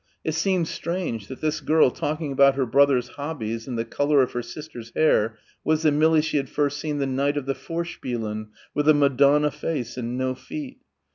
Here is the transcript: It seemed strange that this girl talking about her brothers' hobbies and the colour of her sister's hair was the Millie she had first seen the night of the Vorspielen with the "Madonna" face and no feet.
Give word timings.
It 0.23 0.31
seemed 0.31 0.67
strange 0.67 1.27
that 1.27 1.41
this 1.41 1.61
girl 1.61 1.91
talking 1.91 2.31
about 2.31 2.55
her 2.55 2.65
brothers' 2.65 3.07
hobbies 3.09 3.67
and 3.67 3.77
the 3.77 3.85
colour 3.85 4.23
of 4.23 4.31
her 4.31 4.41
sister's 4.41 4.91
hair 4.95 5.37
was 5.63 5.83
the 5.83 5.91
Millie 5.91 6.23
she 6.23 6.37
had 6.37 6.49
first 6.49 6.79
seen 6.79 6.97
the 6.97 7.05
night 7.05 7.37
of 7.37 7.45
the 7.45 7.53
Vorspielen 7.53 8.47
with 8.73 8.87
the 8.87 8.95
"Madonna" 8.95 9.51
face 9.51 9.97
and 9.97 10.17
no 10.17 10.33
feet. 10.33 10.79